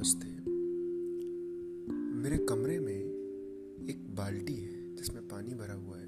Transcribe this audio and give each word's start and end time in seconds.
नमस्ते। 0.00 0.28
मेरे 2.20 2.36
कमरे 2.38 2.78
में 2.78 3.00
एक 3.88 4.06
बाल्टी 4.16 4.54
है 4.54 4.96
जिसमें 4.96 5.28
पानी 5.28 5.54
भरा 5.54 5.74
हुआ 5.74 5.96
है। 5.96 6.06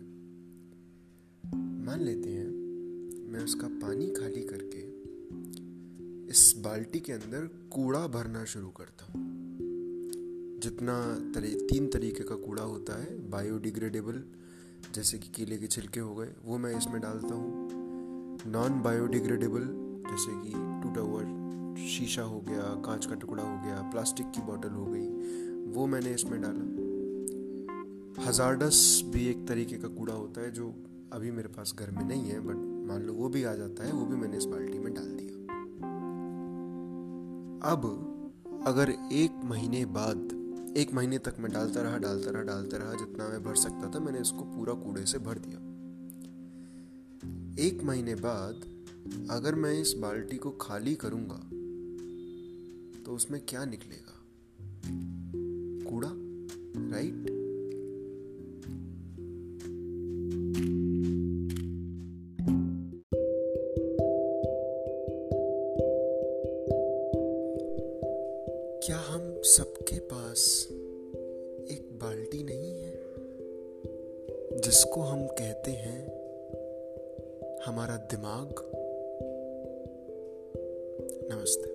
मान 1.84 2.00
लेते 2.00 2.28
हैं 2.28 2.46
मैं 3.32 3.44
उसका 3.44 3.68
पानी 3.68 4.06
खाली 4.06 4.42
करके 4.42 4.80
इस 6.30 6.54
बाल्टी 6.58 7.00
के 7.00 7.12
अंदर 7.12 7.68
कूड़ा 7.70 8.06
भरना 8.06 8.44
शुरू 8.44 8.68
करता 8.68 9.04
हूँ। 9.04 9.22
जितना 10.62 10.96
तरे, 11.34 11.48
तीन 11.48 11.86
तरीके 11.86 12.24
का 12.24 12.34
कूड़ा 12.34 12.62
होता 12.62 13.02
है 13.02 13.30
बायोडिग्रेडेबल 13.30 14.24
जैसे 14.94 15.18
कि 15.18 15.28
केले 15.28 15.58
के 15.58 15.66
छिलके 15.66 16.00
हो 16.00 16.14
गए 16.14 16.32
वो 16.44 16.58
मैं 16.58 16.78
इसमें 16.78 17.00
डालता 17.00 17.34
हूँ। 17.34 17.68
नॉन 18.46 18.82
बायोडिग्रेडेबल 18.82 19.68
जैसे 20.10 20.42
कि 20.42 20.82
टूटा 20.82 21.00
हुआ 21.00 21.11
शीशा 22.02 22.22
हो 22.22 22.40
गया, 22.40 22.62
कांच 22.62 23.06
का 23.06 23.14
टुकड़ा 23.14 23.42
हो 23.42 23.58
गया, 23.64 23.90
प्लास्टिक 23.90 24.30
की 24.30 24.40
बोतल 24.42 24.70
हो 24.70 24.86
गई, 24.86 25.08
वो 25.72 25.86
मैंने 25.86 26.10
इसमें 26.10 26.40
डाला। 26.42 26.64
हजारडस 28.28 29.02
भी 29.06 29.26
एक 29.26 29.48
तरीके 29.48 29.76
का 29.76 29.88
कूड़ा 29.88 30.14
होता 30.14 30.40
है 30.40 30.50
जो 30.50 30.74
अभी 31.12 31.30
मेरे 31.30 31.48
पास 31.48 31.74
घर 31.78 31.90
में 31.90 32.04
नहीं 32.04 32.22
है 32.22 32.40
बट 32.40 32.88
मान 32.88 33.02
लो 33.02 33.12
वो 33.12 33.28
भी 33.28 33.44
आ 33.44 33.54
जाता 33.54 33.84
है, 33.84 33.92
वो 33.92 34.06
भी 34.06 34.16
मैंने 34.16 34.36
इस 34.36 34.44
बाल्टी 34.44 34.78
में 34.78 34.94
डाल 34.94 35.04
दिया। 35.04 35.36
अब 37.72 37.86
अगर 38.66 38.90
एक 39.12 39.40
महीने 39.44 39.84
बाद, 39.84 40.28
एक 40.76 40.94
महीने 40.94 41.18
तक 41.18 41.36
मैं 41.38 41.52
डालता 41.52 41.82
रहा 41.82 41.98
डालता 41.98 42.30
रहा 42.30 42.42
डालता 42.42 42.76
रहा, 42.76 42.94
जितना 42.94 43.28
मैं 43.28 43.42
भर 43.42 43.54
सकता 43.54 43.90
था, 43.94 44.00
मैंने 44.00 44.20
इसको 44.20 44.44
पूरा 44.44 44.74
कूड़े 44.74 45.06
से 45.06 45.18
भर 45.18 45.38
दिया। 45.38 45.58
एक 47.66 47.84
महीने 47.84 48.14
बाद 48.14 48.54
अगर 49.30 49.54
मैं 49.54 49.72
इस 49.72 49.94
बाल्टी 49.98 50.36
को 50.36 50.50
खाली 50.50 50.94
करूँगा 50.94 51.61
तो 53.06 53.12
उसमें 53.12 53.40
क्या 53.48 53.64
निकलेगा? 53.64 54.18
कूड़ा 55.90 56.08
राइट 56.92 57.26
क्या 68.84 68.98
हम 68.98 69.42
सबके 69.44 69.98
पास 69.98 70.68
एक 71.70 71.88
बाल्टी 72.02 72.42
नहीं 72.42 72.72
है, 72.72 73.02
जिसको 74.60 75.00
हम 75.00 75.26
कहते 75.26 75.70
हैं 75.70 76.00
हमारा 77.66 77.96
दिमाग? 77.96 78.54
नमस्ते। 81.32 81.71